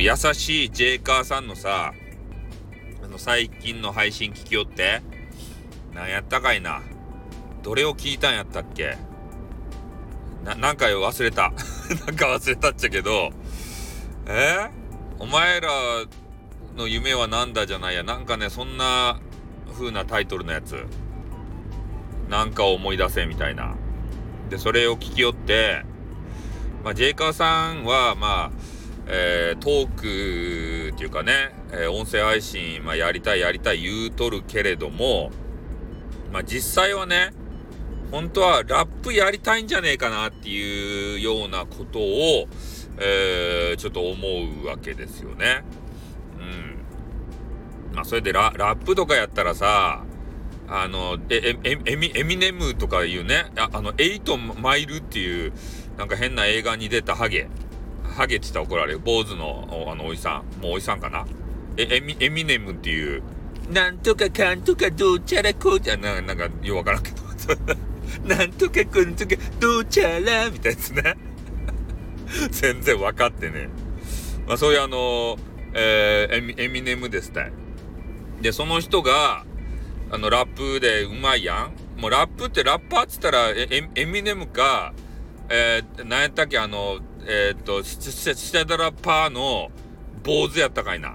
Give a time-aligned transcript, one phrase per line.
[0.00, 1.92] 優しいジェイカーさんのさ、
[3.02, 5.02] あの最近の配信聞きよって、
[5.94, 6.82] なんやったかいな。
[7.62, 8.96] どれを聞いたんやったっけ
[10.44, 11.52] な、なんか忘れた。
[12.06, 13.30] なんか忘れたっちゃけど、
[14.26, 14.70] え？
[15.18, 15.68] お前ら
[16.76, 18.02] の夢は何だじゃないや。
[18.02, 19.20] なんかね、そんな
[19.72, 20.86] 風なタイトルのやつ。
[22.28, 23.74] なんかを思い出せみたいな。
[24.48, 25.84] で、それを聞きよって、
[26.84, 28.50] まあ、ジェイカーさんは、まあ、
[29.12, 35.32] えー、トークっていうかね、えー、音声配信、まあ、やりたいやりたい言うとるけれども、
[36.32, 37.32] まあ、実際はね、
[38.12, 42.46] 本当はラップやりたいんじゃねえかなっていうようなことを、
[42.98, 44.28] えー、ちょっと思
[44.62, 45.64] うわけですよね。
[46.38, 47.94] うん。
[47.96, 50.04] まあ、それでラップとかやったらさ、
[50.68, 55.52] あの、え、え、エミ、エミネムとかいうね、ああの、エイトマイルっていう、
[55.98, 57.48] なんか変な映画に出たハゲ。
[58.10, 58.98] ハゲってた怒られる。
[58.98, 60.62] 坊主の、あの、おじさん。
[60.62, 61.26] もうおじさんかな。
[61.76, 63.22] え、エミ、エミネムっていう、
[63.72, 67.20] なんとかかんとかどうちゃらこうちゃな、なんか、ようわからんけど。
[68.24, 71.16] なんとかくんとかどうちゃらみたいですね。
[72.50, 73.68] 全然分かってね。
[74.46, 75.38] まあそういうあの、
[75.74, 77.52] えー、エミエミネムですね。
[78.40, 79.44] で、その人が、
[80.10, 82.00] あの、ラップでうまいやん。
[82.00, 84.92] もうラップってラッパーっつったらエエミネムか、
[85.48, 86.98] えー、なんやったっけ、あの、
[87.32, 89.70] えー、っと、ステダラパーの
[90.24, 91.14] 坊主やったかいな。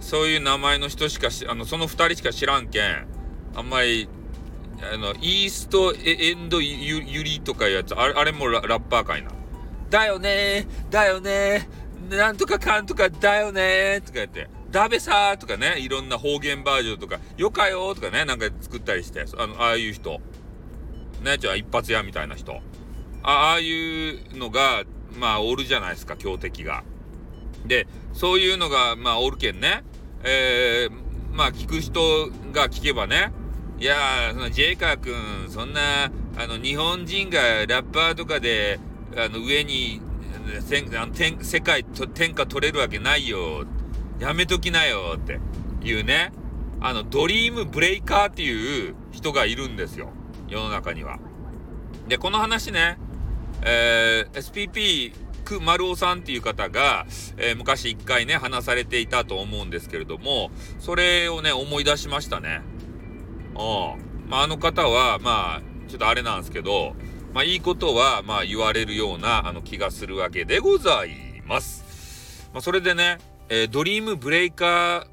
[0.00, 3.06] そういう名前の人しかあの、その二人しか知らんけん、
[3.54, 4.08] あんまり、
[4.92, 9.30] あの、イーストエンドユリとかいうやつ、あれあれもラッパーかいな。
[9.88, 11.68] だよねだよね
[12.10, 20.20] なんとかかんとかだよねとか言って、ダベさーとかね、いろんな方言バージョンとか、よかよとかね、なんか作ったりして、あの、ああいう人。
[21.22, 22.60] ね、じゃあ一発屋みたいな人。
[23.28, 24.84] ああいうのが、
[25.18, 26.84] まあ、おるじゃないですか、強敵が。
[27.66, 29.82] で、そういうのが、まあ、おるけんね。
[30.22, 33.32] えー、まあ、聞く人が聞けばね、
[33.80, 35.14] いやー、そのジェイカー君、
[35.48, 36.04] そんな、
[36.38, 38.78] あの、日本人がラッパーとかで、
[39.16, 40.00] あの、上に、
[40.60, 43.64] せあの天世界と天下取れるわけないよ。
[44.20, 45.40] やめときなよって
[45.82, 46.30] いうね。
[46.80, 50.10] あの、ドリームブレイカーっていう人がいるんですよ。
[50.48, 51.18] 世の中には。
[52.06, 52.98] で、この話ね、
[53.62, 55.12] えー、SPP
[55.46, 57.06] ク丸尾さんっていう方が、
[57.38, 60.50] えー、昔一回ね、話されていたと思うんですけれども、
[60.80, 62.62] それをね、思い出しましたね。
[63.54, 63.58] う
[64.26, 64.28] ん。
[64.28, 66.96] まあ、あの方は、まあ、ちょっとあれなんですけど、
[67.32, 72.48] まあ、いいことは、まあ、言われるような、あの、気がするわけでございます。
[72.52, 73.18] まあ、それでね、
[73.48, 75.06] えー、ドリームブレイカ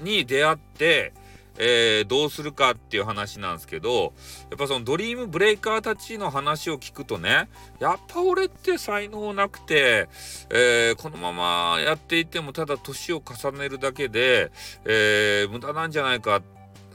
[0.00, 1.12] ーに出会って、
[1.58, 4.14] えー、どうするかっていう話なんですけど、
[4.50, 7.48] やっぱそのドリームブレイカーたちの話を聞くとね、
[7.80, 10.08] やっぱ俺って才能なくて、
[10.50, 14.50] えー、このままやっていてもただ年を重ねるだけで、
[14.84, 16.42] えー、無駄なんじゃないか、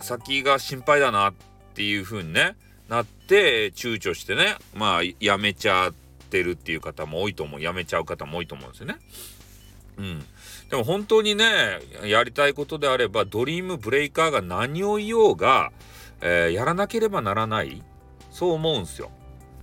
[0.01, 1.33] 先が心配だなっ
[1.73, 2.55] ていう風にね、
[2.89, 5.93] なって躊躇してねまあやめちゃっ
[6.29, 8.97] てるっていう方も多いと思うやめちゃう方も多いと思うんですよね。
[9.97, 10.19] うん、
[10.69, 15.71] でも本当にねやりたいことであればドリームブレイカーが何を言おうが、
[16.21, 17.81] えー、やらなければならない
[18.31, 19.09] そう思うんすよ。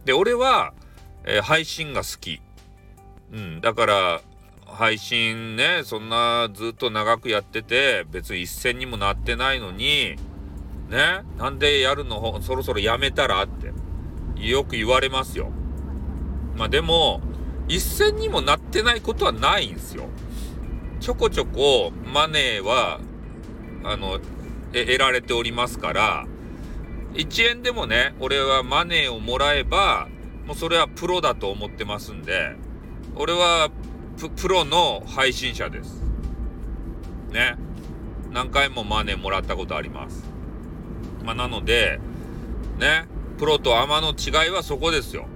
[0.05, 0.75] で俺は、
[1.25, 2.41] えー、配信が好き。
[3.33, 4.21] うん、だから
[4.67, 10.17] 配信ねそんなずっと長くやってて別に一銭にもなってないのに
[10.89, 12.41] ねなんでやるの？
[12.43, 13.73] そろそろやめたらって
[14.37, 15.51] よく言われますよ。
[16.57, 17.21] まあでも、
[17.67, 20.09] 一銭にもなってないことはないんですよ。
[21.05, 22.99] ちょこちょこマネーは、
[23.85, 24.21] あの、
[24.73, 26.27] 得られておりますから、
[27.13, 30.09] 1円でもね、俺はマネーをもらえば、
[30.47, 32.57] もうそれはプロだと思ってますんで、
[33.17, 33.69] 俺は
[34.37, 36.01] プロの配信者です。
[37.31, 37.57] ね。
[38.33, 40.25] 何回もマネーもらったことあります。
[41.23, 42.01] まあ、なので、
[42.79, 43.05] ね、
[43.37, 45.27] プロとアマの違いはそこですよ。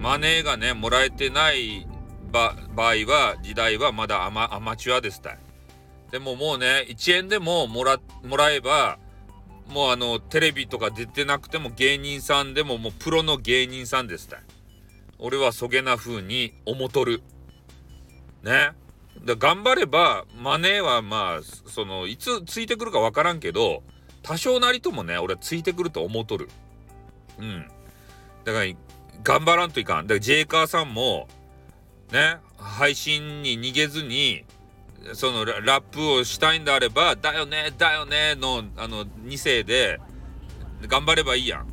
[0.00, 1.86] マネーがね、もらえてない
[2.30, 5.38] 場合は、時代はまだアマアマチュアですたい。
[6.10, 8.98] でももうね、1円でももら、もらえば、
[9.68, 14.40] もうあの、テレビとか出てなくても芸人さんでももうプロの芸人さんですたい。
[15.18, 17.22] 俺はそげな風に思とる。
[18.42, 18.72] ね。
[19.24, 23.82] だ頑張れば、マネーはまあ、その、いつついてくるかわからんけど、
[24.22, 26.48] 多少なりともね、俺はついてくると思うとる。
[27.38, 27.68] うん。
[28.44, 28.72] だから、
[29.22, 30.06] 頑張らんといかん。
[30.06, 31.28] だから、ジェイカーさんも、
[32.12, 34.44] ね、配信に逃げずに、
[35.14, 40.00] そのラップをしたいんであれば、だよね、だよね、の、あの、2世で、
[40.88, 41.66] 頑張ればいいやん。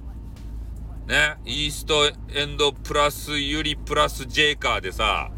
[1.08, 5.32] ね、イーストエンドプラスユリプラスジェイカーでさ、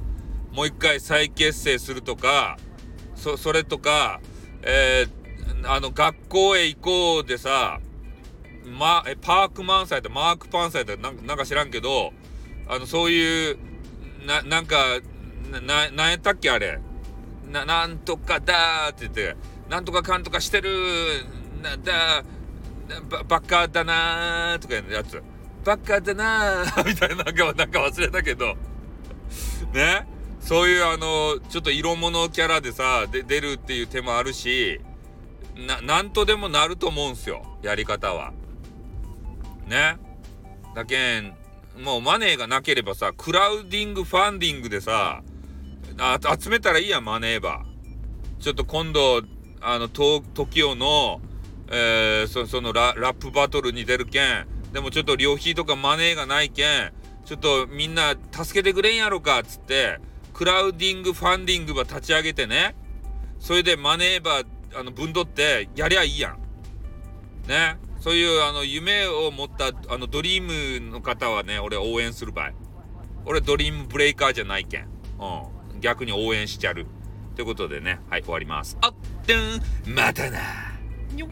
[0.51, 2.57] もう一回再結成するとか、
[3.15, 4.19] そ、それとか、
[4.63, 7.79] えー、あの、学校へ行こうでさ、
[8.65, 12.13] ま、え、パークマンサイとマークパンサイとなんなんか知らんけど、
[12.67, 13.57] あの、そういう、
[14.29, 14.99] な、なんか、
[15.65, 16.79] な、なんやったっけあれ？
[17.51, 19.35] な、なんとかだーって言って、
[19.67, 20.69] なんとかかんとかしてる、
[21.63, 22.23] な、だ、
[23.09, 25.23] ば、バカだなーとかいうやつ。
[25.65, 28.55] バカだなーみたいな、なんか、なんか忘れたけど。
[29.73, 30.07] ね？
[30.41, 34.79] そういうあの、ちょっと色物キャラでさ、で、出るっていう手もあるし、
[35.55, 37.43] な、なんとでもなると思うんすよ。
[37.63, 38.31] やり方は。
[39.65, 39.97] ね？
[40.75, 41.33] だけん、
[41.77, 45.23] もうマネーがなければさ、クラウディング、ファンディングでさ、
[45.97, 47.65] あ集めたらいいやん、マネーば。
[48.39, 49.21] ちょっと今度、
[49.61, 51.21] あの、TOKIO の、
[51.71, 56.91] えー、そそのララップバトルに出るけん、でもちょっと旅費とかマネーがないけん、
[57.25, 59.99] ちょっとみんな助けてくれんやろか、つって、
[60.33, 62.75] クラウディング、ファンディングば立ち上げてね、
[63.39, 64.43] それでマネーば、
[64.73, 66.37] あの、分取ってやりゃいいやん。
[67.47, 67.77] ね。
[67.99, 72.51] そういうあの夢を持ったあのドリームの方はね、俺応援する場合。
[73.25, 74.83] 俺ドリームブレイカーじゃないけん。
[74.83, 74.85] う
[75.75, 75.81] ん。
[75.81, 76.87] 逆に応援しちゃる。
[77.35, 78.77] ということでね、はい、終わります。
[78.81, 78.93] あっ
[79.25, 80.39] て、ん、またな。
[81.13, 81.27] にょ